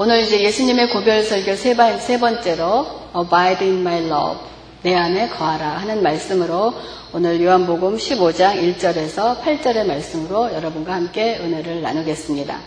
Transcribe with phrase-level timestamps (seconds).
[0.00, 4.38] 오늘 이제 예수님의 고별 설교 세, 번, 세 번째로 Abide in my love
[4.82, 6.72] 내 안에 거하라 하는 말씀으로
[7.12, 12.60] 오늘 요한복음 15장 1절에서 8절의 말씀으로 여러분과 함께 은혜를 나누겠습니다.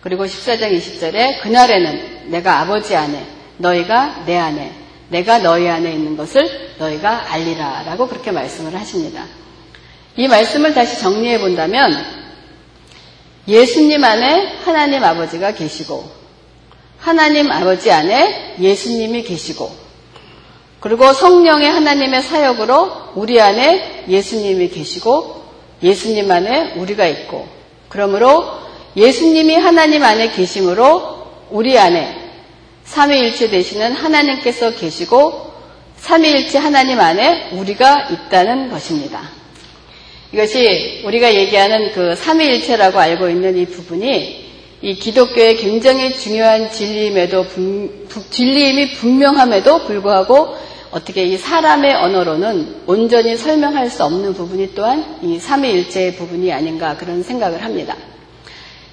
[0.00, 3.26] 그리고 14장 20절에 그날에는 내가 아버지 안에
[3.58, 4.72] 너희가 내 안에
[5.10, 9.26] 내가 너희 안에 있는 것을 너희가 알리라 라고 그렇게 말씀을 하십니다.
[10.16, 11.92] 이 말씀을 다시 정리해 본다면
[13.46, 16.17] 예수님 안에 하나님 아버지가 계시고
[16.98, 19.70] 하나님 아버지 안에 예수님이 계시고
[20.80, 25.42] 그리고 성령의 하나님의 사역으로 우리 안에 예수님이 계시고
[25.82, 27.48] 예수님 안에 우리가 있고
[27.88, 28.44] 그러므로
[28.96, 32.16] 예수님이 하나님 안에 계심으로 우리 안에
[32.84, 35.52] 삼위일체 되시는 하나님께서 계시고
[35.96, 39.30] 삼위일체 하나님 안에 우리가 있다는 것입니다.
[40.32, 44.47] 이것이 우리가 얘기하는 그 삼위일체라고 알고 있는 이 부분이
[44.80, 47.46] 이 기독교의 굉장히 중요한 진리임에도
[48.30, 50.54] 진리임이 분명함에도 불구하고
[50.92, 57.22] 어떻게 이 사람의 언어로는 온전히 설명할 수 없는 부분이 또한 이 삼위일체의 부분이 아닌가 그런
[57.22, 57.96] 생각을 합니다.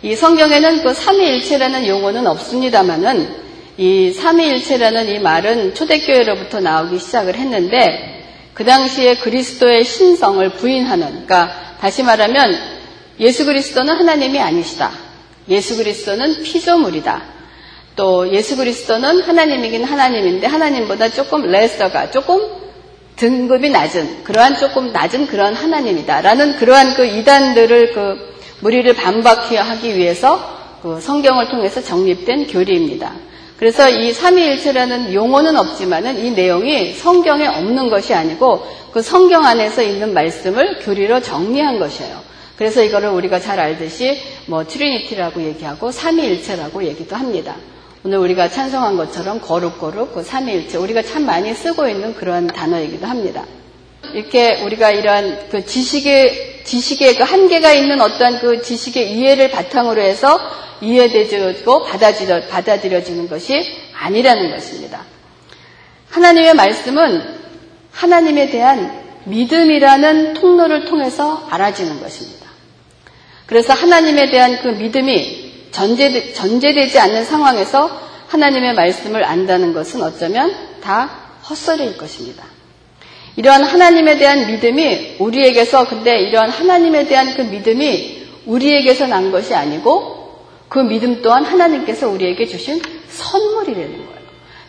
[0.01, 3.45] 이 성경에는 그 삼위일체라는 용어는 없습니다만은
[3.77, 8.23] 이 삼위일체라는 이 말은 초대교회로부터 나오기 시작을 했는데
[8.55, 12.57] 그 당시에 그리스도의 신성을 부인하는 그러니까 다시 말하면
[13.19, 15.04] 예수 그리스도는 하나님이 아니시다.
[15.49, 17.35] 예수 그리스도는 피조물이다.
[17.95, 22.41] 또 예수 그리스도는 하나님이긴 하나님인데 하나님보다 조금 레서가 조금
[23.15, 30.79] 등급이 낮은 그러한 조금 낮은 그런 하나님이다라는 그러한 그 이단들을 그 무리를 반박해 하기 위해서
[30.81, 33.13] 그 성경을 통해서 정립된 교리입니다.
[33.57, 40.13] 그래서 이 삼위일체라는 용어는 없지만은 이 내용이 성경에 없는 것이 아니고 그 성경 안에서 있는
[40.13, 42.24] 말씀을 교리로 정리한 것이에요.
[42.57, 44.17] 그래서 이거를 우리가 잘 알듯이
[44.47, 47.55] 뭐 Trinity라고 얘기하고 삼위일체라고 얘기도 합니다.
[48.03, 53.45] 오늘 우리가 찬송한 것처럼 거룩거룩 그 삼위일체 우리가 참 많이 쓰고 있는 그런 단어이기도 합니다.
[54.13, 60.39] 이렇게 우리가 이러한 그 지식의 지식의 그 한계가 있는 어떠한 그 지식의 이해를 바탕으로 해서
[60.81, 65.03] 이해되고 받아들여, 받아들여지는 것이 아니라는 것입니다.
[66.09, 67.23] 하나님의 말씀은
[67.91, 72.44] 하나님에 대한 믿음이라는 통로를 통해서 알아지는 것입니다.
[73.45, 77.89] 그래서 하나님에 대한 그 믿음이 전제, 전제되지 않는 상황에서
[78.27, 81.09] 하나님의 말씀을 안다는 것은 어쩌면 다
[81.49, 82.43] 헛소리일 것입니다.
[83.35, 90.15] 이러한 하나님에 대한 믿음이 우리에게서 근데 이러한 하나님에 대한 그 믿음이 우리에게서 난 것이 아니고
[90.69, 94.15] 그 믿음 또한 하나님께서 우리에게 주신 선물이라는 거예요.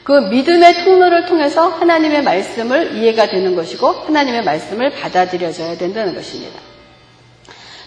[0.02, 6.60] 그 믿음의 통로를 통해서 하나님의 말씀을 이해가 되는 것이고 하나님의 말씀을 받아들여져야 된다는 것입니다.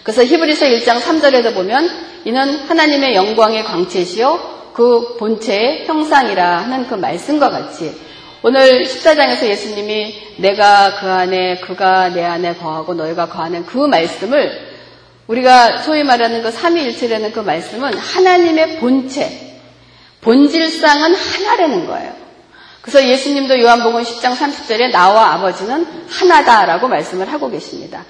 [0.02, 1.88] 그래서 히브리서 1장 3절에도 보면
[2.24, 7.94] 이는 하나님의 영광의 광채시요 그 본체의 형상이라 하는 그 말씀과 같이
[8.42, 14.70] 오늘 14장에서 예수님이 내가 그 안에 그가 내 안에 거하고 너희가 거하는 그 말씀을
[15.26, 19.60] 우리가 소위 말하는 그 삼위일체라는 그 말씀은 하나님의 본체,
[20.22, 22.12] 본질상은 하나라는 거예요.
[22.80, 28.04] 그래서 예수님도 요한복음 10장 30절에 나와 아버지는 하나다라고 말씀을 하고 계십니다.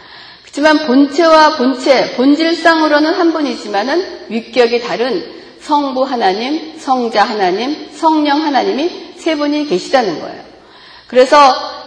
[0.53, 5.25] 그렇지만 본체와 본체, 본질상으로는 한 분이지만은 위격이 다른
[5.61, 10.43] 성부 하나님, 성자 하나님, 성령 하나님이 세 분이 계시다는 거예요.
[11.07, 11.37] 그래서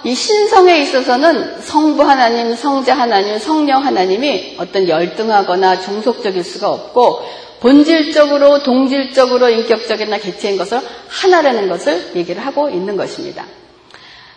[0.06, 7.22] 이 신성에 있어서는 성부 하나님, 성자 하나님, 성령 하나님이 어떤 열등하거나 종속적일 수가 없고
[7.60, 13.46] 본질적으로, 동질적으로, 인격적이나 개체인 것을 하나라는 것을 얘기를 하고 있는 것입니다.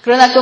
[0.02, 0.38] 그러나 그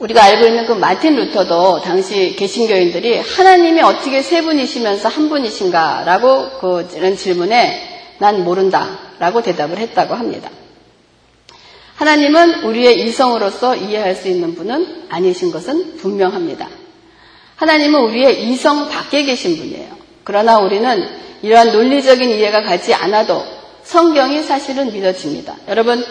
[0.00, 7.16] 우리가 알고 있는 그 마틴 루터도 당시 개신교인들이 하나님이 어떻게 세 분이시면서 한 분이신가라고 그런
[7.16, 10.50] 질문에 난 모른다라고 대답을 했다고 합니다.
[11.96, 16.66] 하나님은 우리의 이성으로서 이해할 수 있는 분은 아니신 것은 분명합니다.
[17.56, 19.98] 하나님은 우리의 이성 밖에 계신 분이에요.
[20.24, 21.08] 그러나 우리는
[21.42, 23.44] 이러한 논리적인 이해가 가지 않아도
[23.82, 25.56] 성경이 사실은 믿어집니다.
[25.68, 26.02] 여러분,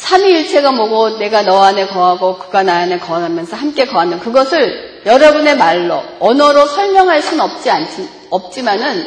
[0.00, 6.02] 삼위일체가 뭐고 내가 너 안에 거하고 그가 나 안에 거하면서 함께 거하는 그것을 여러분의 말로
[6.18, 9.06] 언어로 설명할 수는 없지 않지 없지만은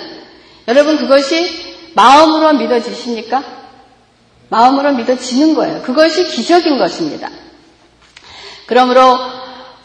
[0.68, 3.44] 여러분 그것이 마음으로 믿어지십니까?
[4.50, 5.82] 마음으로 믿어지는 거예요.
[5.82, 7.30] 그것이 기적인 것입니다.
[8.68, 9.18] 그러므로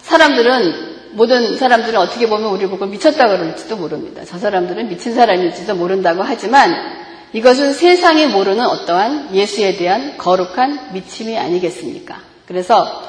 [0.03, 4.23] 사람들은 모든 사람들은 어떻게 보면 우리 보고 미쳤다 그럴지도 모릅니다.
[4.27, 12.21] 저 사람들은 미친 사람일지도 모른다고 하지만 이것은 세상이 모르는 어떠한 예수에 대한 거룩한 미침이 아니겠습니까?
[12.47, 13.05] 그래서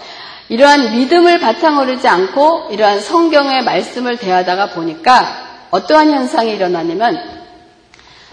[0.50, 7.40] 이러한 믿음을 바탕으로 하지 않고 이러한 성경의 말씀을 대하다가 보니까 어떠한 현상이 일어나냐면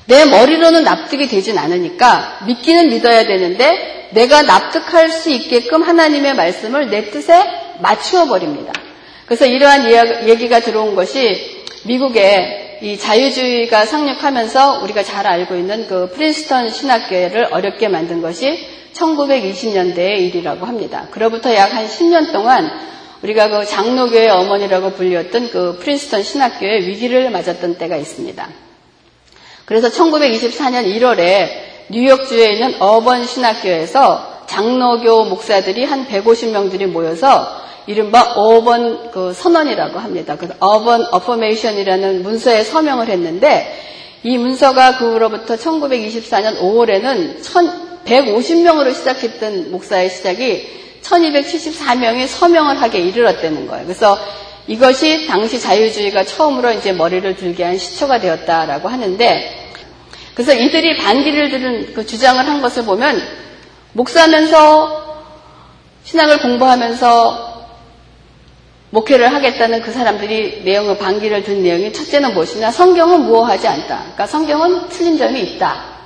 [0.06, 7.10] 내 머리로는 납득이 되진 않으니까 믿기는 믿어야 되는데 내가 납득할 수 있게끔 하나님의 말씀을 내
[7.10, 7.44] 뜻에
[7.80, 8.72] 맞추어 버립니다.
[9.26, 16.70] 그래서 이러한 얘기가 들어온 것이 미국에 이 자유주의가 상륙하면서 우리가 잘 알고 있는 그 프린스턴
[16.70, 18.58] 신학교를 어렵게 만든 것이
[18.92, 21.08] 1920년대의 일이라고 합니다.
[21.10, 22.70] 그로부터 약 한 10년 동안
[23.22, 28.48] 우리가 그 장로교의 어머니라고 불렸던 그 프린스턴 신학교의 위기를 맞았던 때가 있습니다.
[29.64, 31.48] 그래서 1924년 1월에
[31.88, 40.36] 뉴욕주에 있는 어번 신학교에서 장로교 목사들이 한 150명들이 모여서 이른바 어번 그 선언이라고 합니다.
[40.36, 43.82] 그 어번 어퍼메이션이라는 문서에 서명을 했는데
[44.22, 47.42] 이 문서가 그로부터 1924년 5월에는
[48.04, 50.66] 150명으로 시작했던 목사의 시작이
[51.02, 53.84] 1274명이 서명을 하게 이르렀다는 거예요.
[53.84, 54.18] 그래서
[54.66, 59.70] 이것이 당시 자유주의가 처음으로 이제 머리를 들게 한 시초가 되었다라고 하는데
[60.34, 63.22] 그래서 이들이 반기를 들은 그 주장을 한 것을 보면
[63.92, 65.04] 목사면서
[66.02, 67.55] 신앙을 공부하면서
[68.90, 73.98] 목회를 하겠다는 그 사람들이 내용을 반기를 든 내용이 첫째는 무엇이냐 성경은 무어하지 않다.
[73.98, 75.96] 그러니까 성경은 틀린 점이 있다.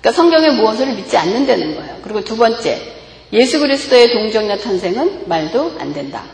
[0.00, 1.96] 그러니까 성경의 무엇을 믿지 않는다는 거예요.
[2.02, 2.80] 그리고 두 번째
[3.32, 6.24] 예수 그리스도의 동정녀 탄생은 말도 안 된다.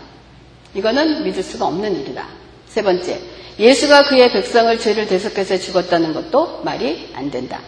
[0.75, 2.27] 이거는 믿을 수가 없는 일이다.
[2.67, 3.21] 세 번째,
[3.59, 7.61] 예수가 그의 백성을 죄를 대속해서 죽었다는 것도 말이 안 된다.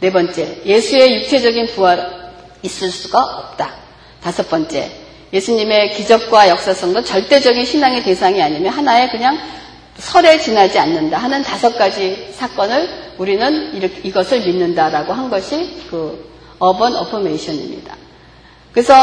[0.00, 2.32] 네 번째, 예수의 육체적인 부활
[2.62, 3.74] 있을 수가 없다.
[4.22, 4.90] 다섯 번째,
[5.32, 9.38] 예수님의 기적과 역사성도 절대적인 신앙의 대상이 아니면 하나의 그냥
[9.98, 12.88] 설에 지나지 않는다 하는 다섯 가지 사건을
[13.18, 16.28] 우리는 이것을 믿는다라고 한 것이 그
[16.58, 17.96] 어번 어퍼메이션입니다.
[18.72, 18.94] 그래서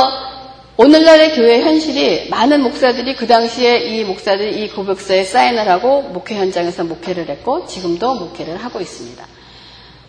[0.78, 6.84] 오늘날의 교회 현실이 많은 목사들이 그 당시에 이 목사들이 이 고백서에 사인을 하고 목회 현장에서
[6.84, 9.26] 목회를 했고 지금도 목회를 하고 있습니다.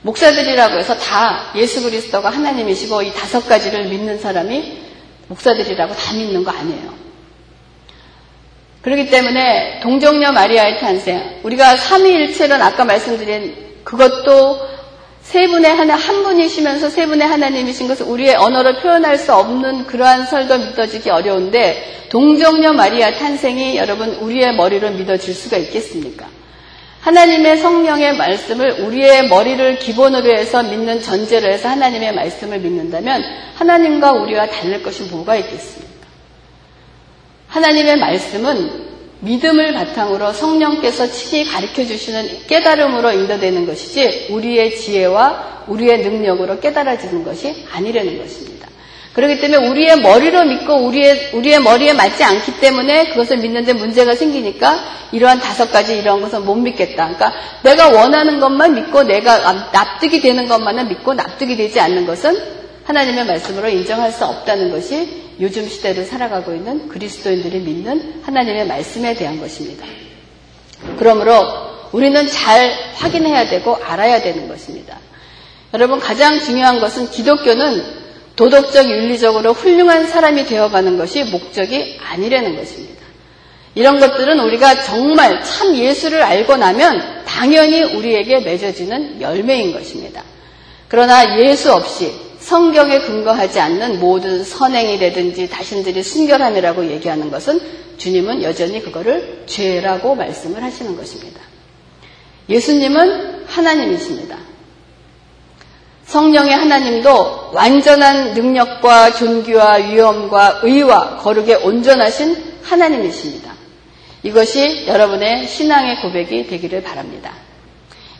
[0.02, 4.85] 목사들이라고 해서 다 예수 그리스도가 하나님이시고 이 다섯 가지를 믿는 사람이
[5.28, 6.94] 목사들이라고 다 믿는 거 아니에요.
[8.82, 14.76] 그렇기 때문에 동정녀 마리아의 탄생, 우리가 삼위일체는 아까 말씀드린 그것도
[15.22, 20.26] 세 분의 하나, 한 분이시면서 세 분의 하나님이신 것을 우리의 언어로 표현할 수 없는 그러한
[20.26, 26.28] 설도 믿어지기 어려운데 동정녀 마리아 탄생이 여러분 우리의 머리로 믿어질 수가 있겠습니까?
[27.06, 33.22] 하나님의 성령의 말씀을 우리의 머리를 기본으로 해서 믿는 전제로 해서 하나님의 말씀을 믿는다면
[33.54, 36.08] 하나님과 우리와 다를 것이 뭐가 있겠습니까?
[37.46, 38.86] 하나님의 말씀은
[39.20, 47.66] 믿음을 바탕으로 성령께서 친히 가르쳐 주시는 깨달음으로 인도되는 것이지 우리의 지혜와 우리의 능력으로 깨달아지는 것이
[47.72, 48.55] 아니라는 것입니다.
[49.16, 54.78] 그렇기 때문에 우리의 머리로 믿고 우리의 우리의 머리에 맞지 않기 때문에 그것을 믿는데 문제가 생기니까
[55.10, 57.14] 이러한 다섯 가지 이러한 것은 못 믿겠다.
[57.14, 57.32] 그러니까
[57.62, 59.38] 내가 원하는 것만 믿고 내가
[59.72, 62.36] 납득이 되는 것만은 믿고 납득이 되지 않는 것은
[62.84, 65.08] 하나님의 말씀으로 인정할 수 없다는 것이
[65.40, 69.86] 요즘 시대를 살아가고 있는 그리스도인들이 믿는 하나님의 말씀에 대한 것입니다.
[70.98, 71.42] 그러므로
[71.92, 74.98] 우리는 잘 확인해야 되고 알아야 되는 것입니다.
[75.72, 78.05] 여러분 가장 중요한 것은 기독교는
[78.36, 82.96] 도덕적 윤리적으로 훌륭한 사람이 되어가는 것이 목적이 아니라는 것입니다.
[83.74, 90.22] 이런 것들은 우리가 정말 참 예수를 알고 나면 당연히 우리에게 맺어지는 열매인 것입니다.
[90.88, 97.60] 그러나 예수 없이 성경에 근거하지 않는 모든 선행이라든지 자신들이 순결함이라고 얘기하는 것은
[97.98, 101.40] 주님은 여전히 그거를 죄라고 말씀을 하시는 것입니다.
[102.48, 104.45] 예수님은 하나님이십니다.
[106.06, 113.54] 성령의 하나님도 완전한 능력과 존귀와 위엄과 의와 거룩에 온전하신 하나님이십니다.
[114.22, 117.32] 이것이 여러분의 신앙의 고백이 되기를 바랍니다.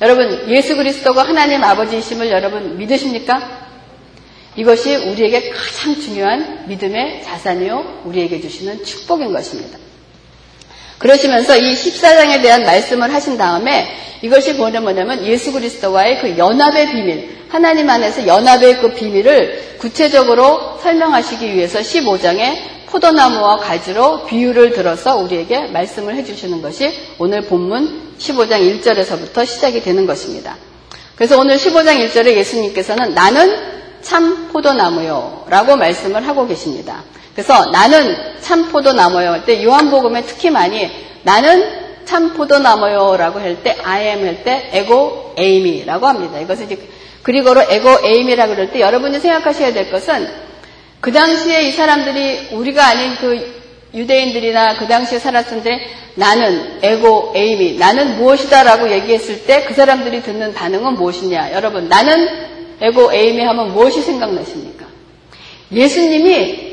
[0.00, 3.66] 여러분, 예수 그리스도가 하나님 아버지이심을 여러분 믿으십니까?
[4.57, 9.78] 이것이 우리에게 가장 중요한 믿음의 자산이요, 우리에게 주시는 축복인 것입니다.
[10.99, 13.87] 그러시면서 이 14장에 대한 말씀을 하신 다음에
[14.23, 21.81] 이것이 뭐냐면 예수 그리스도와의 그 연합의 비밀, 하나님 안에서 연합의 그 비밀을 구체적으로 설명하시기 위해서
[21.81, 30.07] 15장에 포도나무와 가지로 비유를 들어서 우리에게 말씀을 해주시는 것이 오늘 본문 15장 1절에서부터 시작이 되는
[30.07, 30.57] 것입니다.
[31.15, 35.47] 그래서 오늘 15장 1절에 예수님께서는 나는 참 포도나무요.
[35.49, 37.03] 라고 말씀을 하고 계십니다.
[37.35, 39.33] 그래서 나는 참 포도나무요.
[39.33, 40.91] 할때 요한복음에 특히 많이
[41.23, 43.17] 나는 참 포도나무요.
[43.17, 46.38] 라고 할 때 I am 할 때 에고 에이미 라고 합니다.
[46.38, 46.79] 이것은 이제
[47.23, 50.29] 그리고로 에고 에이미라고 그럴 때 여러분이 생각하셔야 될 것은
[51.00, 53.57] 그 당시에 이 사람들이 우리가 아닌 그
[53.93, 55.81] 유대인들이나 그 당시에 살았는데
[56.15, 61.53] 나는 에고 에이미 나는 무엇이다라고 얘기했을 때 그 사람들이 듣는 반응은 무엇이냐?
[61.53, 64.87] 여러분 나는 에고 에이미 하면 무엇이 생각나십니까?
[65.73, 66.66] 예수님이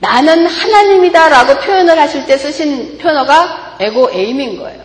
[0.00, 4.80] 나는 하나님이다 라고 표현을 하실 때 쓰신 표현어가 에고 에임인 거예요.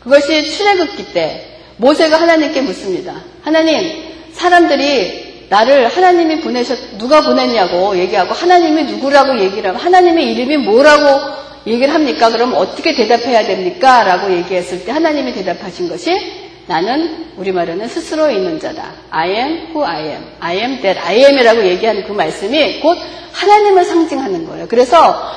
[0.00, 3.22] 그것이 출애굽기 때 모세가 하나님께 묻습니다.
[3.42, 11.46] 하나님, 사람들이 나를 하나님이 보내셨 누가 보냈냐고 얘기하고 하나님이 누구라고 얘기를 하고 하나님의 이름이 뭐라고
[11.66, 12.30] 얘기를 합니까?
[12.30, 14.04] 그럼 어떻게 대답해야 됩니까?
[14.04, 16.10] 라고 얘기했을 때 하나님이 대답하신 것이
[16.66, 18.92] 나는 우리말로는 스스로 있는 자다.
[19.10, 20.24] I am who I am.
[20.40, 22.98] I am that I am이라고 얘기하는 그 말씀이 곧
[23.32, 24.66] 하나님을 상징하는 거예요.
[24.68, 25.32] 그래서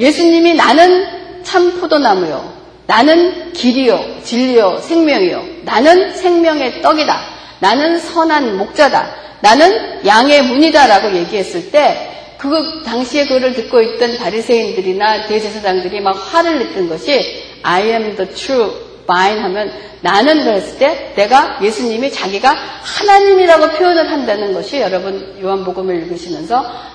[0.00, 2.62] 예수님이 나는 참 포도나무요.
[2.86, 5.44] 나는 길이요, 진리요, 생명이요.
[5.62, 7.20] 나는 생명의 떡이다.
[7.60, 9.14] 나는 선한 목자다.
[9.40, 12.12] 나는 양의 문이다라고 얘기했을 때
[12.42, 18.68] 그 당시에 그를 듣고 있던 바리새인들이나 대제사장들이 막 화를 냈던 것이 I am the true
[19.06, 22.50] vine 하면 나는 그랬을 때 내가 예수님이 자기가
[22.82, 26.92] 하나님이라고 표현을 한다는 것이 여러분 요한복음을 읽으시면서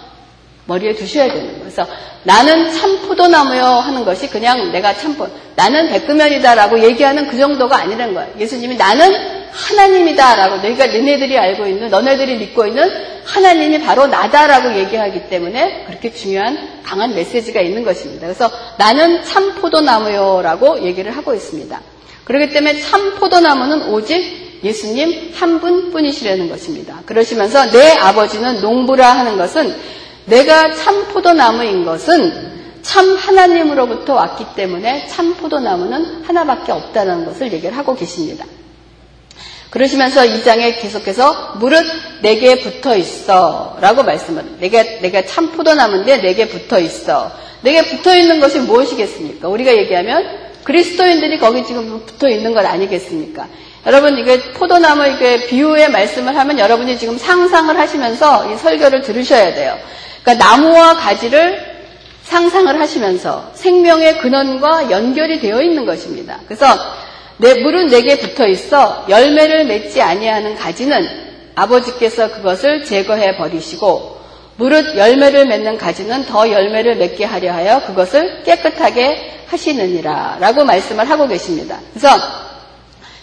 [0.68, 1.60] 머리에 두셔야 되는 거예요.
[1.60, 1.88] 그래서
[2.24, 8.34] 나는 참 포도나무요 하는 것이 그냥 내가 참포 나는 백금면이다라고 얘기하는 그 정도가 아니라는 거예요.
[8.38, 9.10] 예수님이 나는
[9.52, 12.92] 하나님이다라고 너희가 너네들이 알고 있는 너네들이 믿고 있는
[13.26, 18.28] 하나님이 바로 나다라고 얘기하기 때문에 그렇게 중요한 강한 메시지가 있는 것입니다.
[18.28, 21.82] 그래서 나는 참 포도나무요라고 얘기를 하고 있습니다.
[22.27, 27.01] 그렇기 때문에 참 포도나무는 오직 예수님 한 분뿐이시라는 것입니다.
[27.05, 29.74] 그러시면서 내 아버지는 농부라 하는 것은
[30.25, 37.96] 내가 참 포도나무인 것은 참 하나님으로부터 왔기 때문에 참 포도나무는 하나밖에 없다는 것을 얘기를 하고
[37.96, 38.46] 계십니다.
[39.69, 41.86] 그러시면서 이 장에 계속해서 무릇
[42.22, 47.31] 내게 붙어 있어 라고 말씀을 내가 내가 참 포도나무인데 내게 붙어 있어
[47.62, 49.48] 내게 붙어 있는 것이 무엇이겠습니까?
[49.48, 53.48] 우리가 얘기하면 그리스도인들이 거기 지금 붙어 있는 것 아니겠습니까?
[53.86, 59.78] 여러분 이게 포도나무 이게 비유의 말씀을 하면 여러분이 지금 상상을 하시면서 이 설교를 들으셔야 돼요.
[60.22, 61.58] 그러니까 나무와 가지를
[62.24, 66.42] 상상을 하시면서 생명의 근원과 연결이 되어 있는 것입니다.
[66.46, 66.66] 그래서
[67.38, 71.08] 내 물은 내게 붙어 있어 열매를 맺지 아니하는 가지는
[71.56, 74.17] 아버지께서 그것을 제거해 버리시고
[74.58, 81.28] 무릇 열매를 맺는 가지는 더 열매를 맺게 하려 하여 그것을 깨끗하게 하시느니라 라고 말씀을 하고
[81.28, 81.80] 계십니다.
[81.94, 82.10] 그래서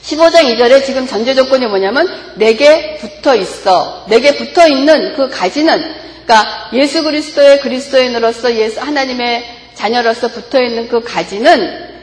[0.03, 6.71] 15장 2절에 지금 전제 조건이 뭐냐면 내게 붙어 있어 내게 붙어 있는 그 가지는 그러니까
[6.73, 11.94] 예수 그리스도의 그리스도인으로서 예수 하나님의 자녀로서 붙어 있는 그 가지는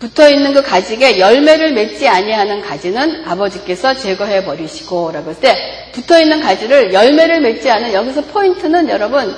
[0.00, 6.18] 붙어 있는 그 가지에 열매를 맺지 아니하는 가지는 아버지께서 제거해 버리시고 라고 했을 때 붙어
[6.18, 9.36] 있는 가지를 열매를 맺지 않은 여기서 포인트는 여러분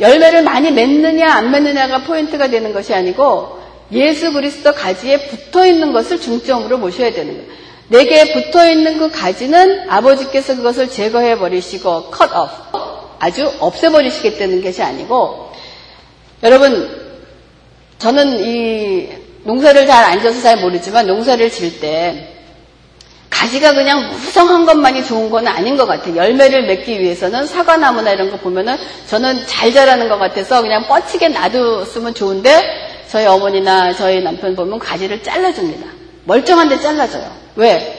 [0.00, 3.60] 열매를 많이 맺느냐 안 맺느냐가 포인트가 되는 것이 아니고
[3.92, 7.52] 예수 그리스도 가지에 붙어 있는 것을 중점으로 모셔야 되는 거예요.
[7.88, 12.52] 내게 붙어 있는 그 가지는 아버지께서 그것을 제거해 버리시고 cut off
[13.18, 15.52] 아주 없애 버리시겠다는 것이 아니고
[16.42, 17.02] 여러분
[17.98, 22.28] 저는 이 농사를 잘 앉아서 잘 모르지만 농사를 질 때
[23.42, 26.14] 가지가 그냥 무성한 것만이 좋은 건 아닌 것 같아요.
[26.16, 28.76] 열매를 맺기 위해서는 사과나무나 이런 거 보면은
[29.08, 32.62] 저는 잘 자라는 것 같아서 그냥 뻗치게 놔두으면 좋은데
[33.08, 35.86] 저희 어머니나 저희 남편 보면 가지를 잘라줍니다.
[36.24, 37.32] 멀쩡한데 잘라줘요.
[37.56, 37.98] 왜?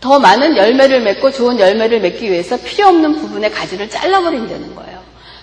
[0.00, 4.99] 더 많은 열매를 맺고 좋은 열매를 맺기 위해서 필요 없는 부분의 가지를 잘라버린다는 거예요.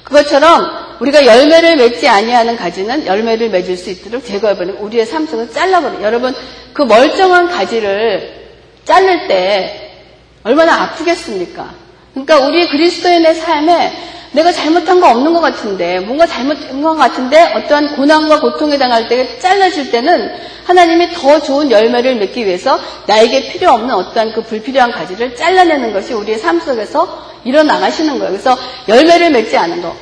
[0.07, 6.01] 그것처럼 우리가 열매를 맺지 아니하는 가지는 열매를 맺을 수 있도록 제거해버리는 우리의 삶 속에서 잘라버려요.
[6.01, 6.33] 여러분
[6.73, 8.47] 그 멀쩡한 가지를
[8.85, 9.91] 자를 때
[10.43, 11.73] 얼마나 아프겠습니까?
[12.13, 13.91] 그러니까 우리 그리스도인의 삶에
[14.31, 19.39] 내가 잘못한 거 없는 것 같은데, 뭔가 잘못한 것 같은데, 어떠한 고난과 고통에 당할 때
[19.39, 20.31] 잘라질 때는
[20.65, 26.13] 하나님이 더 좋은 열매를 맺기 위해서 나에게 필요 없는 어떠한 그 불필요한 가지를 잘라내는 것이
[26.13, 28.31] 우리의 삶 속에서 일어나가시는 거예요.
[28.31, 29.95] 그래서 열매를 맺지 않은 거.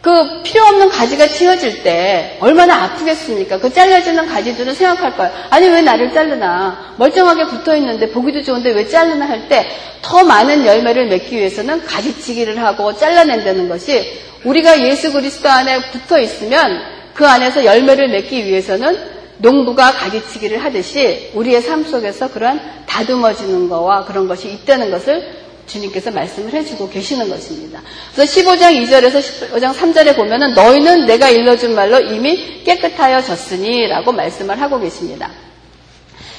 [0.00, 3.58] 그 필요 없는 가지가 치워질 때 얼마나 아프겠습니까?
[3.58, 5.32] 그 잘라지는 가지들은 생각할 거예요.
[5.50, 6.94] 아니 왜 나를 자르나?
[6.98, 9.66] 멀쩡하게 붙어 있는데 보기도 좋은데 왜 자르나 할 때
[10.02, 16.80] 더 많은 열매를 맺기 위해서는 가지치기를 하고 잘라낸다는 것이 우리가 예수 그리스도 안에 붙어 있으면
[17.14, 18.96] 그 안에서 열매를 맺기 위해서는
[19.38, 26.52] 농부가 가지치기를 하듯이 우리의 삶 속에서 그런 다듬어지는 거와 그런 것이 있다는 것을 주님께서 말씀을
[26.52, 27.80] 해주고 계시는 것입니다.
[28.14, 29.20] 그래서 15장 2절에서
[29.52, 35.30] 15장 3절에 보면은 너희는 내가 일러준 말로 이미 깨끗하여졌으니 라고 말씀을 하고 계십니다.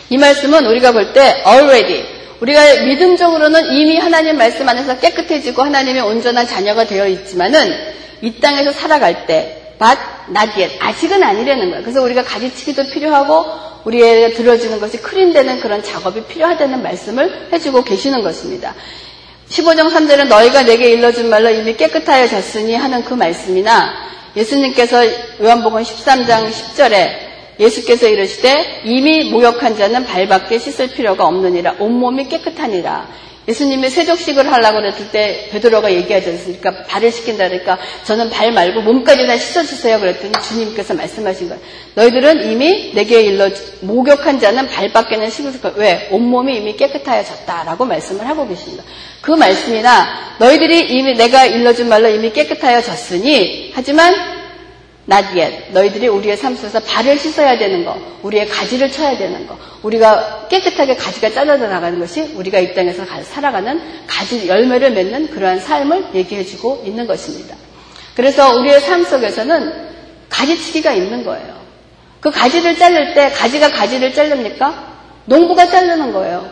[0.09, 2.03] 이 말씀은 우리가 볼 때 already
[2.41, 7.73] 우리가 믿음적으로는 이미 하나님 말씀 안에서 깨끗해지고 하나님의 온전한 자녀가 되어 있지만은
[8.21, 9.97] 이 땅에서 살아갈 때 but
[10.29, 10.77] not yet.
[10.79, 11.83] 아직은 아니라는 거예요.
[11.83, 13.45] 그래서 우리가 가지치기도 필요하고
[13.85, 18.75] 우리의 들어주는 것이 크린되는 그런 작업이 필요하다는 말씀을 해주고 계시는 것입니다.
[19.49, 23.93] 15장 3절은 너희가 내게 일러준 말로 이미 깨끗하여졌으니 하는 그 말씀이나
[24.35, 25.03] 예수님께서
[25.41, 27.29] 요한복음 13장 10절에
[27.59, 31.75] 예수께서 이르시되 이미 목욕한 자는 발밖에 씻을 필요가 없느니라.
[31.79, 33.07] 온몸이 깨끗하니라
[33.49, 36.83] 예수님이 세족식을 하려고 그랬을 때 베드로가 얘기하지 않습니까?
[36.83, 39.99] 발을 그러니까 저는 발 말고 몸까지 다 씻어주세요.
[39.99, 41.61] 그랬더니 주님께서 말씀하신 거예요.
[41.95, 43.49] 너희들은 이미 내게 일러
[43.81, 46.07] 목욕한 자는 발밖에는 씻을 거 왜?
[46.11, 48.83] 온몸이 이미 깨끗하여졌다라고 말씀을 하고 계십니다.
[49.21, 54.38] 그 말씀이나 너희들이 이미 내가 일러준 말로 이미 깨끗하여졌으니 하지만
[55.09, 55.71] not yet.
[55.71, 60.95] 너희들이 우리의 삶 속에서 발을 씻어야 되는 거, 우리의 가지를 쳐야 되는 거, 우리가 깨끗하게
[60.95, 67.07] 가지가 잘라져 나가는 것이 우리가 이 땅에서 살아가는 가지 열매를 맺는 그러한 삶을 얘기해주고 있는
[67.07, 67.55] 것입니다.
[68.15, 69.89] 그래서 우리의 삶 속에서는
[70.29, 71.59] 가지치기가 있는 거예요.
[72.19, 74.87] 그 가지를 자를 때 가지가 가지를 자릅니까?
[75.25, 76.49] 농부가 자르는 거예요.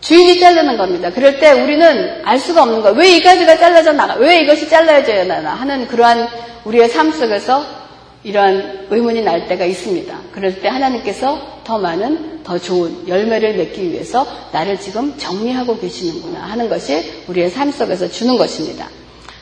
[0.00, 1.10] 주인이 자르는 겁니다.
[1.10, 2.96] 그럴 때 우리는 알 수가 없는 거예요.
[2.96, 4.14] 왜 이 가지가 잘라져 나가?
[4.14, 5.54] 왜 이것이 잘라져야 나나?
[5.54, 6.28] 하는 그러한
[6.64, 7.77] 우리의 삶 속에서
[8.24, 10.18] 이러한 의문이 날 때가 있습니다.
[10.32, 16.68] 그럴 때 하나님께서 더 많은, 더 좋은 열매를 맺기 위해서 나를 지금 정리하고 계시는구나 하는
[16.68, 18.88] 것이 우리의 삶 속에서 주는 것입니다.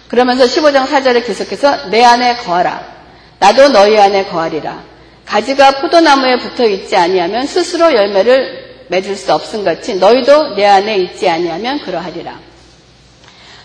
[0.08, 2.96] 그러면서 15장 4절에 계속해서 내 안에 거하라.
[3.38, 4.82] 나도 너희 안에 거하리라.
[5.24, 11.28] 가지가 포도나무에 붙어 있지 아니하면 스스로 열매를 맺을 수 없음 같이 너희도 내 안에 있지
[11.28, 12.38] 아니하면 그러하리라.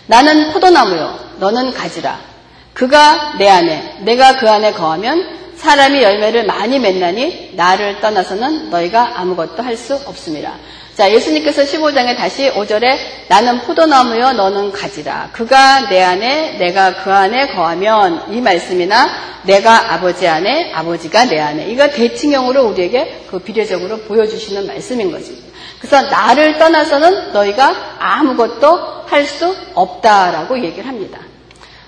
[0.06, 1.18] 나는 포도나무요.
[1.38, 2.31] 너는 가지라.
[2.74, 9.62] 그가 내 안에, 내가 그 안에 거하면 사람이 열매를 많이 맺나니 나를 떠나서는 너희가 아무것도
[9.62, 10.54] 할 수 없습니다.
[10.96, 12.98] 자, 예수님께서 15장에 다시 5절에
[13.28, 15.30] 나는 포도나무여 너는 가지라.
[15.32, 19.08] 그가 내 안에 내가 그 안에 거하면 이 말씀이나
[19.44, 25.48] 내가 아버지 안에 아버지가 내 안에 이거 대칭형으로 우리에게 그 비례적으로 보여주시는 말씀인 것입니다.
[25.78, 31.18] 그래서 나를 떠나서는 너희가 아무것도 할 수 없다라고 얘기를 합니다.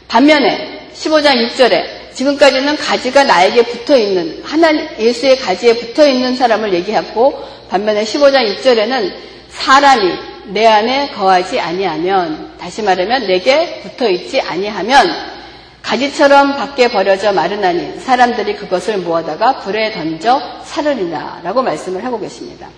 [0.08, 7.42] 반면에 15장 6절에 지금까지는 가지가 나에게 붙어 있는 하나님 예수의 가지에 붙어 있는 사람을 얘기하고
[7.68, 9.12] 반면에 15장 6절에는
[9.50, 10.12] 사람이
[10.46, 15.34] 내 안에 거하지 아니하면 다시 말하면 내게 붙어 있지 아니하면
[15.82, 22.68] 가지처럼 밖에 버려져 마르나니 사람들이 그것을 모아다가 불에 던져 사르리나라고 말씀을 하고 계십니다.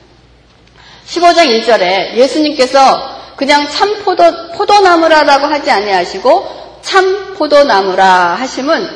[1.07, 4.25] 15장 1절에 예수님께서 그냥 참 포도
[4.57, 8.89] 포도나무라라고 하지 아니하시고 참 포도나무라 하심은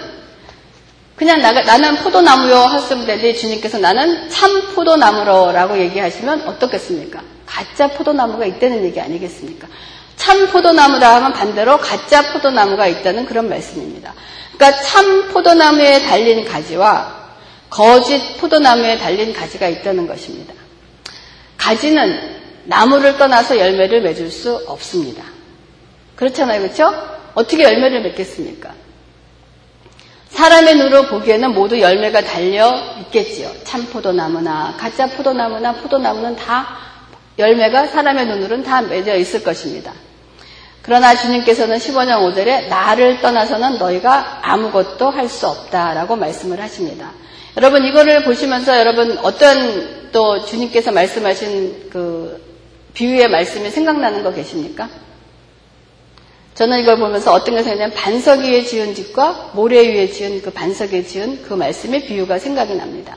[1.17, 7.21] 그냥 나, 나는 포도나무요 하셨을 때 주님께서 나는 참 포도나무로라고 얘기하시면 어떻겠습니까?
[7.45, 9.67] 가짜 포도나무가 있다는 얘기 아니겠습니까?
[10.15, 14.15] 참 포도나무라 하면 반대로 가짜 포도나무가 있다는 그런 말씀입니다.
[14.55, 17.13] 그러니까 참 포도나무에 달린 가지와
[17.69, 20.55] 거짓 포도나무에 달린 가지가 있다는 것입니다.
[21.57, 25.25] 가지는 나무를 떠나서 열매를 맺을 수 없습니다.
[26.15, 27.20] 그렇잖아요, 그렇죠?
[27.35, 28.75] 어떻게 열매를 맺겠습니까?
[30.31, 33.51] 사람의 눈으로 보기에는 모두 열매가 달려 있겠지요.
[33.65, 36.79] 참 포도나무나 가짜 포도나무나 포도나무는 다
[37.39, 39.93] 열매가 사람의 눈으로는 다 맺어 있을 것입니다.
[40.83, 47.13] 그러나 주님께서는 15장 5절에 나를 떠나서는 너희가 아무것도 할 수 없다라고 말씀을 하십니다.
[47.57, 52.43] 여러분 이거를 보시면서 여러분 어떤 또 주님께서 말씀하신 그
[52.95, 54.89] 비유의 말씀이 생각나는 거 계십니까?
[56.61, 60.93] 저는 이걸 보면서 어떤 걸 생각하냐면 반석 위에 지은 집과 모래 위에 지은 그 반석
[60.93, 63.17] 위에 지은 그 말씀의 비유가 생각이 납니다.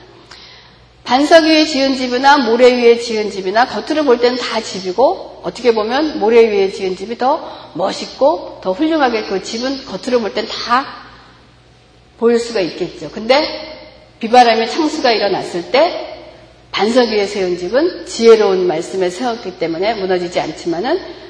[1.04, 6.20] 반석 위에 지은 집이나 모래 위에 지은 집이나 겉으로 볼 때는 다 집이고 어떻게 보면
[6.20, 10.86] 모래 위에 지은 집이 더 멋있고 더 훌륭하게 그 집은 겉으로 볼 땐 다
[12.18, 13.10] 보일 수가 있겠죠.
[13.10, 13.42] 근데
[14.20, 16.30] 비바람의 창수가 일어났을 때
[16.70, 21.23] 반석 위에 세운 집은 지혜로운 말씀에 세웠기 때문에 무너지지 않지만은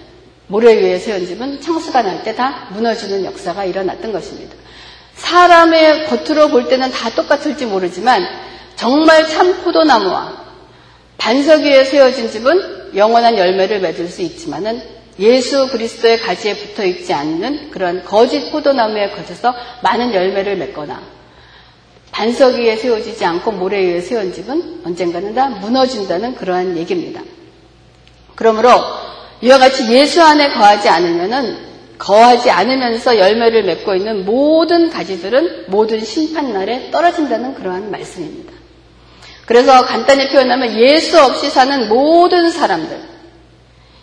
[0.46, 4.54] 모래 위에 세운 집은 창수가 날 때 다 무너지는 역사가 일어났던 것입니다.
[5.14, 8.26] 사람의 겉으로 볼 때는 다 똑같을지 모르지만
[8.76, 10.44] 정말 참 포도나무와
[11.16, 14.82] 반석 위에 세워진 집은 영원한 열매를 맺을 수 있지만은
[15.20, 21.00] 예수 그리스도의 가지에 붙어 있지 않는 그런 거짓 포도나무에 겉에서 많은 열매를 맺거나
[22.10, 27.22] 반석 위에 세워지지 않고 모래 위에 세운 집은 언젠가는 다 무너진다는 그러한 얘기입니다.
[28.34, 28.70] 그러므로
[29.42, 36.90] 이와 같이 예수 안에 거하지 않으면은 거하지 않으면서 열매를 맺고 있는 모든 가지들은 모든 심판날에
[36.90, 38.52] 떨어진다는 그러한 말씀입니다.
[39.46, 42.98] 그래서 간단히 표현하면 예수 없이 사는 모든 사람들,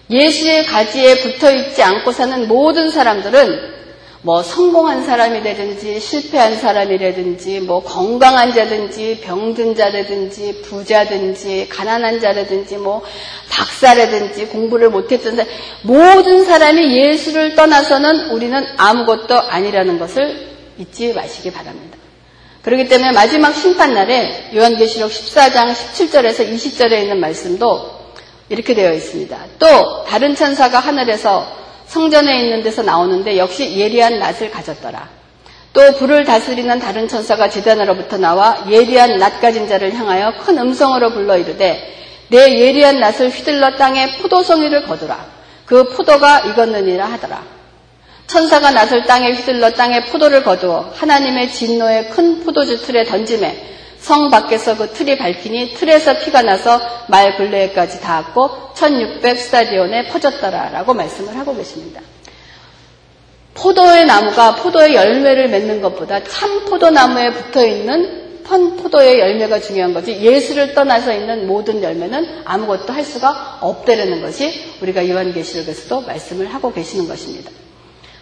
[0.10, 3.81] 예수의 가지에 붙어 있지 않고 사는 모든 사람들은
[4.24, 13.02] 뭐 성공한 사람이 되든지 실패한 사람이라든지 뭐 건강한 자든지 병든 자라든지 부자든지 가난한 자라든지 뭐
[13.50, 21.98] 박사라든지 공부를 못했던 사람 모든 사람이 예수를 떠나서는 우리는 아무것도 아니라는 것을 잊지 마시기 바랍니다.
[22.62, 28.02] 그렇기 때문에 마지막 심판 날에 요한계시록 14장 17절에서 20절에 있는 말씀도
[28.50, 29.38] 이렇게 되어 있습니다.
[29.58, 31.61] 또 다른 천사가 하늘에서
[31.92, 35.10] 성전에 있는 데서 나오는데 역시 예리한 낫을 가졌더라.
[35.74, 41.38] 또 불을 다스리는 다른 천사가 재단으로부터 나와 예리한 낫 가진 자를 향하여 큰 음성으로 불러
[41.38, 45.26] 이르되 내 예리한 낫을 휘둘러 땅에 포도송이를 거두라.
[45.66, 47.44] 그 포도가 익었느니라 하더라.
[48.28, 53.68] 천사가 낫을 땅에 휘둘러 땅에 포도를 거두어 하나님의 진노의 큰 포도주 틀에 던짐에
[54.02, 61.38] 성 밖에서 그 틀이 밝히니 틀에서 피가 나서 말 굴레까지 닿았고 1600 스타디온에 퍼졌더라라고 말씀을
[61.38, 62.02] 하고 계십니다.
[63.54, 70.20] 포도의 나무가 포도의 열매를 맺는 것보다 참 포도나무에 붙어 있는 펀 포도의 열매가 중요한 거지
[70.20, 77.08] 예수를 떠나서 있는 모든 열매는 아무것도 할 수가 없다라는 것이 우리가 요한계시록에서도 말씀을 하고 계시는
[77.08, 77.52] 것입니다.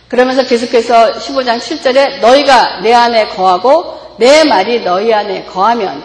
[0.10, 6.04] 그러면서 계속해서 15장 7절에 너희가 내 안에 거하고 내 말이 너희 안에 거하면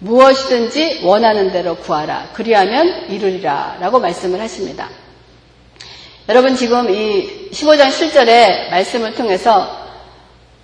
[0.00, 2.30] 무엇이든지 원하는 대로 구하라.
[2.34, 3.78] 그리하면 이루리라.
[3.80, 4.90] 라고 말씀을 하십니다.
[6.28, 9.86] 여러분 지금 이 15장 7절의 말씀을 통해서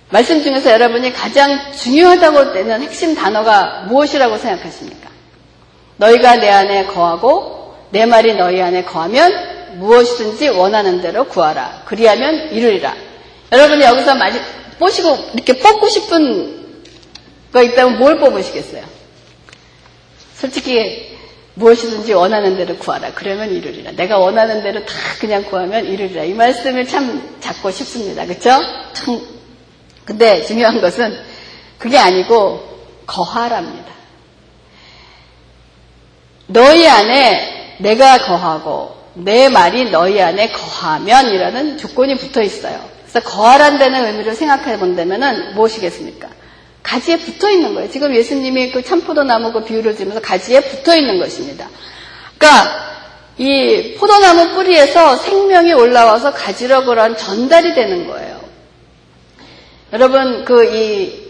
[0.09, 5.09] 말씀 중에서 여러분이 가장 중요하다고 되는 핵심 단어가 무엇이라고 생각하십니까?
[5.97, 11.83] 너희가 내 안에 거하고 내 말이 너희 안에 거하면 무엇이든지 원하는 대로 구하라.
[11.85, 12.95] 그리하면 이루리라.
[13.51, 14.39] 여러분이 여기서 많이
[14.79, 16.63] 보시고 이렇게 뽑고 싶은
[17.51, 18.83] 가 있다면 뭘 뽑으시겠어요?
[20.35, 21.13] 솔직히
[21.55, 23.11] 무엇이든지 원하는 대로 구하라.
[23.13, 23.91] 그러면 이루리라.
[23.91, 26.23] 내가 원하는 대로 다 그냥 구하면 이루리라.
[26.23, 28.25] 이 말씀을 참 잡고 싶습니다.
[28.25, 28.49] 그쵸?
[28.93, 29.21] 참.
[30.03, 31.15] 근데 중요한 것은
[31.77, 32.73] 그게 아니고
[33.05, 33.93] 거하랍니다.
[36.47, 42.83] 너희 안에 내가 거하고 내 말이 너희 안에 거하면이라는 조건이 붙어 있어요.
[43.03, 46.29] 그래서 거하란 데는 의미를 생각해 본다면 무엇이겠습니까?
[46.81, 47.89] 가지에 붙어 있는 거예요.
[47.89, 51.69] 지금 예수님이 그 참포도 나무 그 비유를 들면서 가지에 붙어 있는 것입니다.
[52.37, 52.93] 그러니까
[53.37, 58.41] 이 포도나무 뿌리에서 생명이 올라와서 가지로 그런 전달이 되는 거예요.
[59.93, 61.22] 여러분 그 이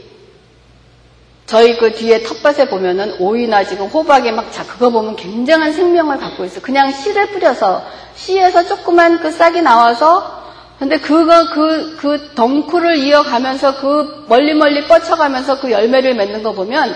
[1.54, 6.56] 저희 그 뒤에 텃밭에 보면은 오이나 지금 호박이 막자 그거 보면 굉장한 생명을 갖고 있어.
[6.56, 7.84] 요 그냥 씨를 뿌려서
[8.16, 10.46] 씨에서 조그만 그 싹이 나와서
[10.80, 16.96] 근데 그거 그, 그 덩쿨을 이어가면서 그 멀리 멀리 뻗쳐가면서 그 열매를 맺는 거 보면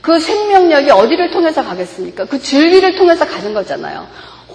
[0.00, 2.24] 그 생명력이 어디를 통해서 가겠습니까?
[2.24, 4.06] 그 줄기를 통해서 가는 거잖아요.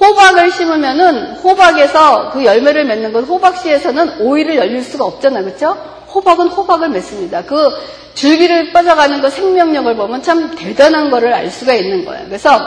[0.01, 5.43] 호박을 심으면은 호박에서 그 열매를 맺는 것, 호박씨에서는 오이를 열릴 수가 없잖아요.
[5.43, 5.94] 그렇죠?
[6.15, 7.43] 호박은 호박을 맺습니다.
[7.43, 7.69] 그
[8.13, 12.25] 줄기를 뻗어가는 그 생명력을 보면 참 대단한 거를 알 수가 있는 거예요.
[12.27, 12.59] 그래서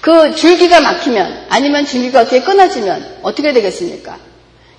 [0.00, 4.16] 그 줄기가 막히면 아니면 줄기가 어떻게 끊어지면 어떻게 되겠습니까?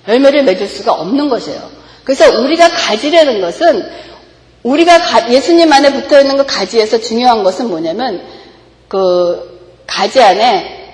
[0.08, 1.70] 열매를 맺을 수가 없는 것이에요.
[2.02, 3.88] 그래서 우리가 가지려는 것은
[4.64, 8.22] 우리가 예수님 안에 붙어 있는 그 가지에서 중요한 것은 뭐냐면
[8.88, 10.84] 그 가지 안에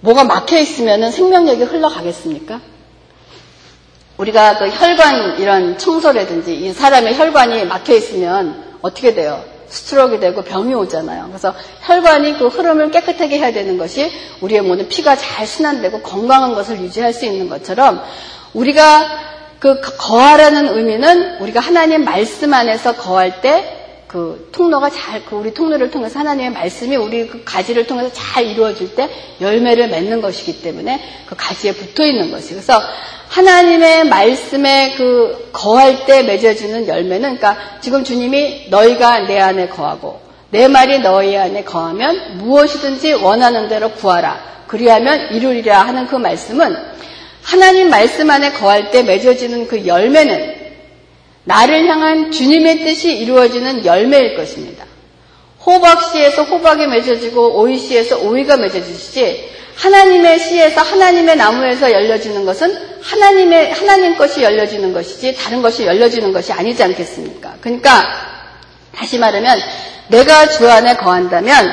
[0.00, 2.60] 뭐가 막혀 있으면 생명력이 흘러가겠습니까?
[4.18, 9.42] 우리가 그 혈관 이런 청소라든지 이 사람의 혈관이 막혀 있으면 어떻게 돼요?
[9.68, 11.26] 스트로크 되고 병이 오잖아요.
[11.28, 16.80] 그래서 혈관이 그 흐름을 깨끗하게 해야 되는 것이 우리의 몸은 피가 잘 순환되고 건강한 것을
[16.80, 18.02] 유지할 수 있는 것처럼
[18.54, 19.06] 우리가
[19.60, 23.77] 그 거하라는 의미는 우리가 하나님 말씀 안에서 거할 때
[24.08, 28.94] 그 통로가 잘, 그 우리 통로를 통해서 하나님의 말씀이 우리 그 가지를 통해서 잘 이루어질
[28.94, 32.54] 때 열매를 맺는 것이기 때문에 그 가지에 붙어 있는 것이.
[32.54, 32.80] 그래서
[33.28, 40.66] 하나님의 말씀에 그 거할 때 맺어지는 열매는 그러니까 지금 주님이 너희가 내 안에 거하고 내
[40.68, 44.48] 말이 너희 안에 거하면 무엇이든지 원하는 대로 구하라.
[44.66, 46.76] 그리하면 이루리라 하는 그 말씀은
[47.42, 50.57] 하나님 말씀 안에 거할 때 맺어지는 그 열매는
[51.48, 54.84] 나를 향한 주님의 뜻이 이루어지는 열매일 것입니다.
[55.64, 63.72] 호박 씨에서 호박이 맺어지고 오이 씨에서 오이가 맺어지지 하나님의 씨에서 하나님의 나무에서 열려지는 것은 하나님의
[63.72, 67.54] 하나님 것이 열려지는 것이지 다른 것이 열려지는 것이 아니지 않겠습니까?
[67.62, 68.04] 그러니까
[68.94, 69.58] 다시 말하면
[70.08, 71.66] 내가 주 안에 거한다면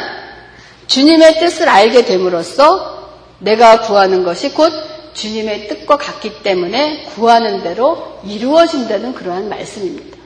[0.88, 4.72] 주님의 뜻을 알게 됨으로써 내가 구하는 것이 곧
[5.16, 10.18] 주님의 뜻과 같기 때문에 구하는 대로 이루어진다는 그러한 말씀입니다.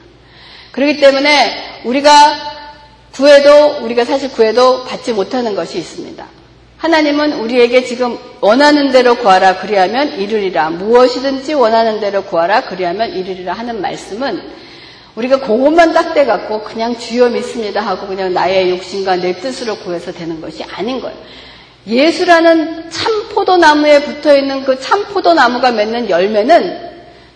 [0.72, 2.10] 그렇기 때문에 우리가
[3.12, 6.26] 구해도 우리가 사실 구해도 받지 못하는 것이 있습니다.
[6.78, 13.82] 하나님은 우리에게 지금 원하는 대로 구하라 그리하면 이르리라 무엇이든지 원하는 대로 구하라 그리하면 이르리라 하는
[13.82, 14.40] 말씀은
[15.14, 20.40] 우리가 그것만 딱대 갖고 그냥 주여 믿습니다 하고 그냥 나의 욕심과 내 뜻으로 구해서 되는
[20.40, 21.16] 것이 아닌 거예요.
[21.86, 26.90] 예수라는 참 포도나무에 붙어 있는 그 참 포도나무가 맺는 열매는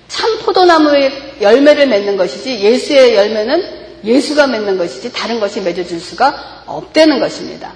[0.08, 7.20] 참 포도나무의 열매를 맺는 것이지 예수의 열매는 예수가 맺는 것이지 다른 것이 맺어줄 수가 없다는
[7.20, 7.72] 것입니다.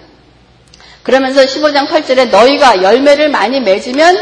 [1.03, 4.17] 그러면서 15장 8절에 너희가 열매를 많이 맺으면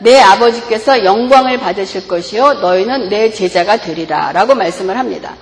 [0.00, 5.36] 내 아버지께서 영광을 받으실 것이요 너희는 내 제자가 되리라 라고 말씀을 합니다.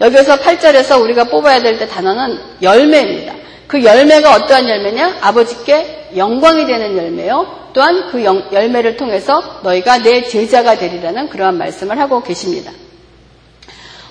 [0.00, 3.34] 여기서 8절에서 우리가 뽑아야 될 때 단어는 열매입니다.
[3.66, 5.18] 그 열매가 어떠한 열매냐?
[5.22, 7.70] 아버지께 영광이 되는 열매요.
[7.72, 12.70] 또한 그 열매를 통해서 너희가 내 제자가 되리라는 그러한 말씀을 하고 계십니다.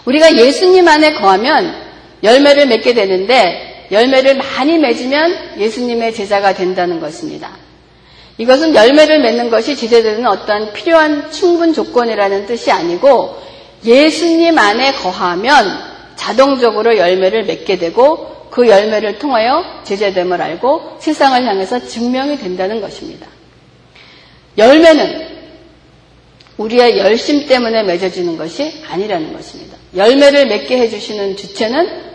[0.06, 1.76] 우리가 예수님 안에 거하면
[2.24, 7.52] 열매를 맺게 되는데 열매를 많이 맺으면 예수님의 제자가 된다는 것입니다.
[8.38, 13.40] 이것은 열매를 맺는 것이 제자되는 어떠한 필요한 충분 조건이라는 뜻이 아니고
[13.86, 22.38] 예수님 안에 거하면 자동적으로 열매를 맺게 되고 그 열매를 통하여 제자됨을 알고 세상을 향해서 증명이
[22.38, 23.28] 된다는 것입니다.
[24.58, 25.32] 열매는
[26.58, 29.78] 우리의 열심 때문에 맺어지는 것이 아니라는 것입니다.
[29.96, 32.12] 열매를 맺게 해주시는 주체는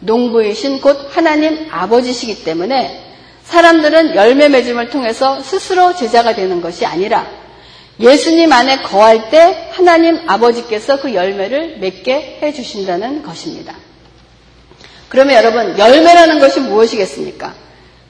[0.00, 3.02] 농부이신 곧 하나님 아버지시기 때문에
[3.44, 7.26] 사람들은 열매 맺음을 통해서 스스로 제자가 되는 것이 아니라
[8.00, 13.74] 예수님 안에 거할 때 하나님 아버지께서 그 열매를 맺게 해 주신다는 것입니다.
[15.08, 17.54] 그러면 여러분, 열매라는 것이 무엇이겠습니까?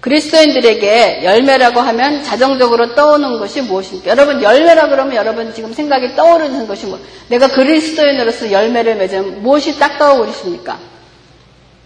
[0.01, 4.11] 그리스도인들에게 열매라고 하면 자정적으로 떠오르는 것이 무엇입니까?
[4.11, 9.99] 여러분, 열매라 그러면 여러분 지금 생각이 떠오르는 것이 뭐, 내가 그리스도인으로서 열매를 맺으면 무엇이 딱
[9.99, 10.79] 떠오르십니까?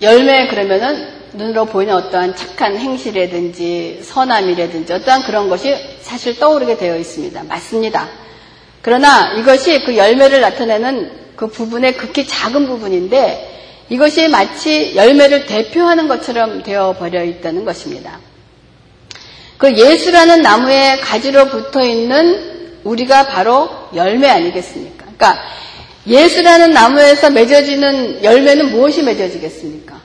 [0.03, 7.45] 열매 그러면은 눈으로 보이는 어떠한 착한 행실이라든지 선함이라든지 어떠한 그런 것이 사실 떠오르게 되어 있습니다.
[7.45, 8.09] 맞습니다.
[8.83, 13.58] 그러나 이것이 그 열매를 나타내는 그 부분의 극히 작은 부분인데
[13.91, 18.21] 이것이 마치 열매를 대표하는 것처럼 되어 버려 있다는 것입니다.
[19.57, 25.07] 그 예수라는 나무에 가지로 붙어 있는 우리가 바로 열매 아니겠습니까?
[25.17, 25.43] 그러니까
[26.07, 30.01] 예수라는 나무에서 맺어지는 열매는 무엇이 맺어지겠습니까?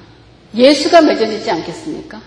[0.56, 2.22] 예수가 맺어지지 않겠습니까?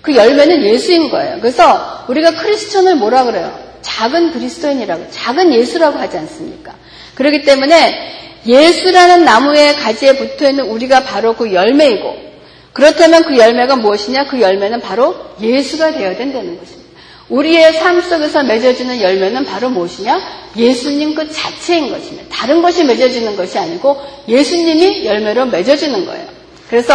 [0.00, 1.38] 그 열매는 예수인 거예요.
[1.40, 3.58] 그래서 우리가 크리스천을 뭐라 그래요?
[3.82, 6.74] 작은 그리스도인이라고, 작은 예수라고 하지 않습니까?
[7.14, 12.24] 그렇기 때문에 예수라는 나무의 가지에 붙어 있는 우리가 바로 그 열매이고,
[12.72, 14.26] 그렇다면 그 열매가 무엇이냐?
[14.26, 16.84] 그 열매는 바로 예수가 되어야 된다는 것입니다.
[17.28, 20.20] 우리의 삶 속에서 맺어지는 열매는 바로 무엇이냐?
[20.56, 22.24] 예수님 그 자체인 것입니다.
[22.30, 23.96] 다른 것이 맺어지는 것이 아니고
[24.28, 26.26] 예수님이 열매로 맺어지는 거예요.
[26.68, 26.92] 그래서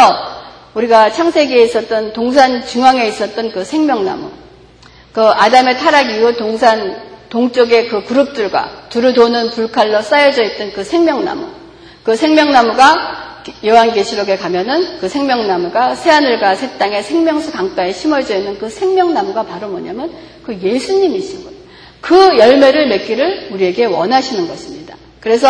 [0.74, 4.30] 우리가 창세기에 있었던 동산 중앙에 있었던 그 생명나무,
[5.12, 11.48] 그 아담의 타락 이후 동산 동쪽의 그 그룹들과 두루 도는 불칼로 쌓여져 있던 그 생명나무,
[12.04, 13.20] 그 생명나무가
[13.66, 20.12] 요한계시록에 가면은 그 생명나무가 새하늘과 새 땅에 생명수 강가에 심어져 있는 그 생명나무가 바로 뭐냐면
[20.44, 21.60] 그 예수님이신 거예요.
[22.02, 24.96] 그 열매를 맺기를 우리에게 원하시는 것입니다.
[25.20, 25.48] 그래서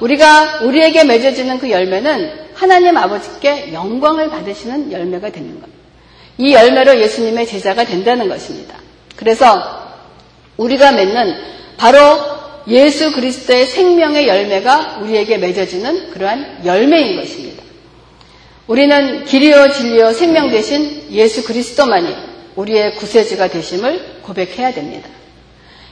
[0.00, 5.72] 우리가 우리에게 맺어지는 그 열매는 하나님 아버지께 영광을 받으시는 열매가 되는 거예요.
[6.38, 8.74] 이 열매로 예수님의 제자가 된다는 것입니다.
[9.16, 9.91] 그래서
[10.56, 11.36] 우리가 맺는
[11.76, 11.98] 바로
[12.68, 17.62] 예수 그리스도의 생명의 열매가 우리에게 맺어지는 그러한 열매인 것입니다.
[18.66, 22.14] 우리는 길이요 진리요 생명 대신 예수 그리스도만이
[22.54, 25.08] 우리의 구세주가 되심을 고백해야 됩니다.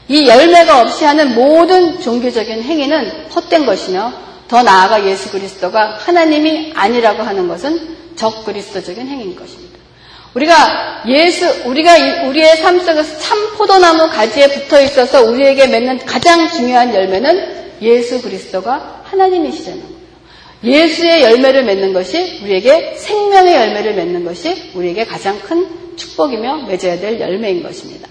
[0.09, 4.13] 이 열매가 없이 하는 모든 종교적인 행위는 헛된 것이며
[4.49, 9.70] 더 나아가 예수 그리스도가 하나님이 아니라고 하는 것은 적 그리스도적인 행위인 것입니다.
[10.35, 16.95] 우리가 예수, 우리가 우리의 삶 속에서 참 포도나무 가지에 붙어 있어서 우리에게 맺는 가장 중요한
[16.95, 20.01] 열매는 예수 그리스도가 하나님이시잖아요.
[20.63, 27.19] 예수의 열매를 맺는 것이 우리에게 생명의 열매를 맺는 것이 우리에게 가장 큰 축복이며 맺어야 될
[27.19, 28.09] 열매인 것입니다.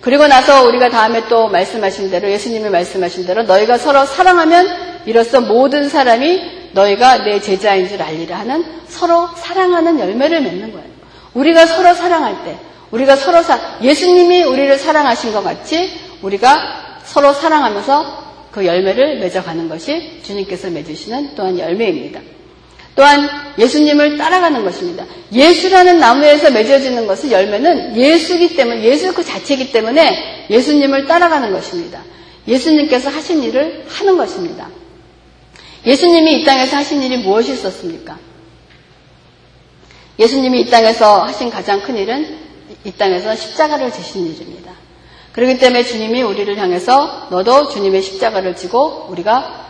[0.00, 5.88] 그리고 나서 우리가 다음에 또 말씀하신 대로 예수님이 말씀하신 대로 너희가 서로 사랑하면 이로써 모든
[5.88, 10.89] 사람이 너희가 내 제자인 줄 알리라 하는 서로 사랑하는 열매를 맺는 거예요.
[11.34, 12.58] 우리가 서로 사랑할 때,
[12.90, 15.90] 우리가 서로 사, 예수님이 우리를 사랑하신 것 같이
[16.22, 22.20] 우리가 서로 사랑하면서 그 열매를 맺어가는 것이 주님께서 맺으시는 또한 열매입니다.
[22.96, 25.04] 또한 예수님을 따라가는 것입니다.
[25.32, 32.02] 예수라는 나무에서 맺어지는 것은 열매는 예수기 때문에, 예수 그 자체이기 때문에 예수님을 따라가는 것입니다.
[32.48, 34.68] 예수님께서 하신 일을 하는 것입니다.
[35.86, 38.18] 예수님이 이 땅에서 하신 일이 무엇이 있었습니까?
[40.20, 42.38] 예수님이 이 땅에서 하신 가장 큰 일은
[42.84, 44.70] 이 땅에서 십자가를 지신 일입니다.
[45.32, 49.68] 그렇기 때문에 주님이 우리를 향해서 너도 주님의 십자가를 지고 우리가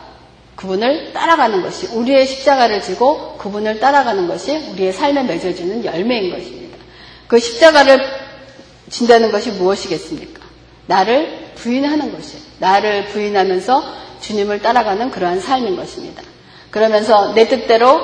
[0.56, 6.76] 그분을 따라가는 것이 우리의 십자가를 지고 그분을 따라가는 것이 우리의 삶에 맺어지는 열매인 것입니다.
[7.28, 8.00] 그 십자가를
[8.90, 10.40] 진다는 것이 무엇이겠습니까?
[10.86, 13.84] 나를 부인하는 것이 나를 부인하면서
[14.20, 16.22] 주님을 따라가는 그러한 삶인 것입니다.
[16.70, 18.00] 그러면서 내 뜻대로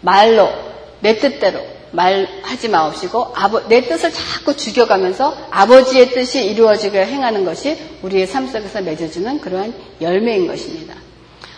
[0.00, 0.67] 말로
[1.00, 1.60] 내 뜻대로
[1.92, 3.34] 말하지 마옵시고
[3.68, 10.46] 내 뜻을 자꾸 죽여가면서 아버지의 뜻이 이루어지게 행하는 것이 우리의 삶 속에서 맺어지는 그러한 열매인
[10.46, 10.94] 것입니다.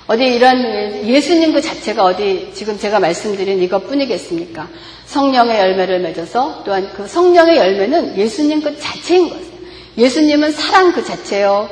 [0.06, 4.68] 어디 이런 예수님 그 자체가 어디 지금 제가 말씀드린 이것뿐이겠습니까?
[5.06, 9.50] 성령의 열매를 맺어서 또한 그 성령의 열매는 예수님 그 자체인 것이에요.
[9.98, 11.68] 예수님은 사랑 그 자체요.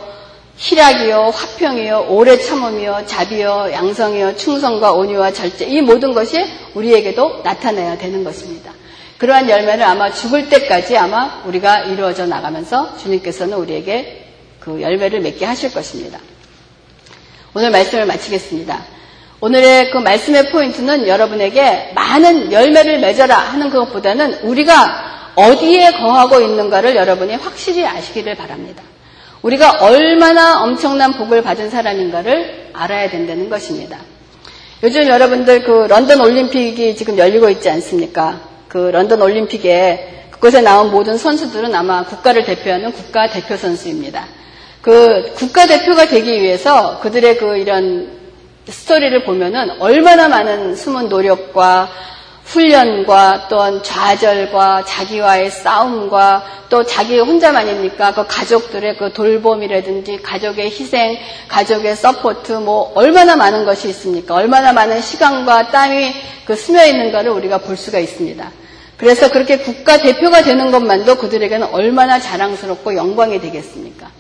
[0.59, 6.37] 희락이요, 화평이요, 오래 참음이요, 자비요, 양성이요, 충성과 온유와 절제 이 모든 것이
[6.75, 8.73] 우리에게도 나타내야 되는 것입니다.
[9.19, 14.27] 그러한 열매를 아마 죽을 때까지 아마 우리가 이루어져 나가면서 주님께서는 우리에게
[14.59, 16.19] 그 열매를 맺게 하실 것입니다.
[17.55, 18.85] 오늘 말씀을 마치겠습니다.
[19.41, 27.37] 오늘의 그 말씀의 포인트는 여러분에게 많은 열매를 맺어라 하는 것보다는 우리가 어디에 거하고 있는가를 여러분이
[27.37, 28.83] 확실히 아시기를 바랍니다.
[29.43, 33.99] 우리가 얼마나 엄청난 복을 받은 사람인가를 알아야 된다는 것입니다.
[34.83, 38.41] 요즘 여러분들 그 런던 올림픽이 지금 열리고 있지 않습니까?
[38.69, 44.27] 그 런던 올림픽에 그곳에 나온 모든 선수들은 아마 국가를 대표하는 국가 대표 선수입니다.
[44.83, 48.19] 그 국가 대표가 되기 위해서 그들의 그 이런
[48.69, 51.89] 스토리를 보면은 얼마나 많은 숨은 노력과
[52.49, 61.95] 훈련과 또한 좌절과 자기와의 싸움과 또 자기 혼자만이니까 그 가족들의 그 돌봄이라든지 가족의 희생, 가족의
[61.95, 64.35] support 뭐 얼마나 많은 것이 있습니까?
[64.35, 66.15] 얼마나 많은 시간과 땀이
[66.47, 68.51] 그 스며 있는 가를 우리가 볼 수가 있습니다.
[68.97, 74.11] 그래서 그렇게 국가 대표가 되는 것만도 그들에게는 얼마나 자랑스럽고 영광이 되겠습니까?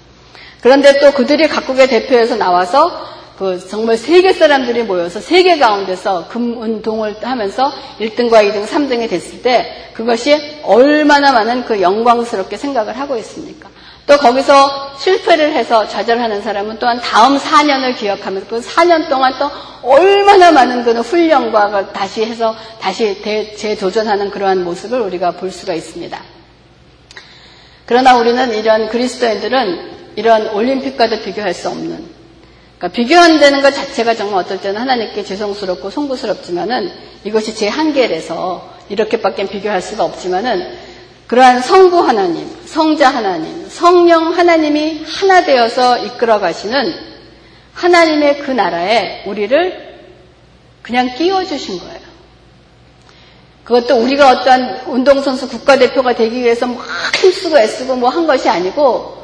[0.60, 7.72] 그런데 또 그들이 각국의 대표에서 나와서 그 정말 세계 사람들이 모여서 세계 가운데서 금운동을 하면서
[8.01, 13.68] 1등과 2등, 3등이 됐을 때 그것이 얼마나 많은 그 영광스럽게 생각을 하고 있습니까?
[14.09, 19.48] 또 거기서 실패를 해서 좌절하는 사람은 또한 다음 4년을 기억하면서 그 4년 동안 또
[19.83, 23.22] 얼마나 많은 그 훈련과 다시 해서 다시
[23.57, 26.20] 재도전하는 그러한 모습을 우리가 볼 수가 있습니다.
[27.87, 32.17] 그러나 우리는 이런 그리스도인들은 이런 올림픽과도 비교할 수 없는
[32.78, 36.92] 그러니까 비교한다는 것 자체가 정말 어떨 때는 하나님께 죄송스럽고 송구스럽지만은
[37.24, 40.78] 이것이 제 한계라서 이렇게밖에 비교할 수가 없지만은
[41.26, 46.94] 그러한 성부 하나님, 성자 하나님, 성령 하나님이 하나 되어서 이끌어 가시는
[47.74, 49.98] 하나님의 그 나라에 우리를
[50.82, 51.98] 그냥 끼워 주신 거예요.
[53.64, 56.86] 그것도 우리가 어떠한 운동선수 국가대표가 되기 위해서 막
[57.16, 59.17] 힘쓰고 애쓰고 뭐 한 것이 아니고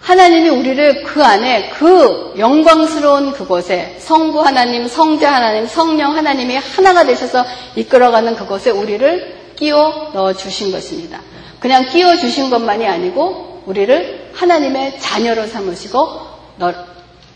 [0.00, 7.44] 하나님이 우리를 그 안에 그 영광스러운 그곳에 성부 하나님, 성자 하나님, 성령 하나님이 하나가 되셔서
[7.76, 11.20] 이끌어가는 그곳에 우리를 끼워 넣어 주신 것입니다.
[11.60, 16.28] 그냥 끼워 주신 것만이 아니고 우리를 하나님의 자녀로 삼으시고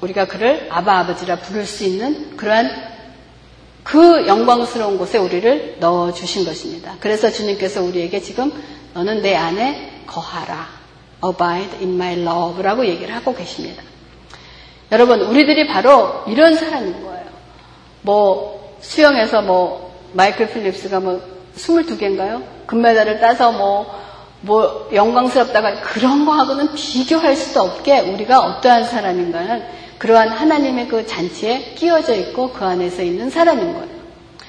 [0.00, 2.92] 우리가 그를 아바 아버지라 부를 수 있는 그러한
[3.82, 6.94] 그 영광스러운 곳에 우리를 넣어 주신 것입니다.
[7.00, 8.52] 그래서 주님께서 우리에게 지금
[8.94, 10.81] 너는 내 안에 거하라.
[11.24, 13.82] Abide in my love라고 얘기를 하고 계십니다.
[14.90, 17.24] 여러분, 우리들이 바로 이런 사람인 거예요.
[18.02, 21.20] 뭐, 수영에서 뭐, 마이클 필립스가 뭐,
[21.56, 22.42] 22개인가요?
[22.66, 23.86] 금메달을 따서 뭐,
[24.42, 29.62] 뭐, 영광스럽다가 그런 거하고는 비교할 수도 없게 우리가 어떠한 사람인가는
[29.98, 33.88] 그러한 하나님의 그 잔치에 끼어져 있고 그 안에서 있는 사람인 거예요.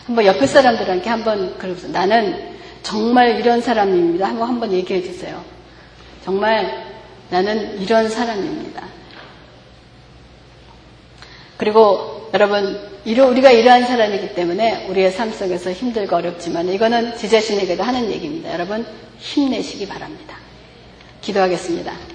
[0.08, 4.28] 한번 옆에 사람들한테 한번 그러면서 나는 정말 이런 사람입니다.
[4.28, 5.53] 한번 한번 얘기해 주세요.
[6.24, 6.94] 정말
[7.30, 8.84] 나는 이런 사람입니다.
[11.58, 18.10] 그리고 여러분, 우리가 이러한 사람이기 때문에 우리의 삶 속에서 힘들고 어렵지만 이거는 제 자신에게도 하는
[18.12, 18.52] 얘기입니다.
[18.54, 18.86] 여러분,
[19.20, 20.38] 힘내시기 바랍니다.
[21.22, 22.13] 기도하겠습니다.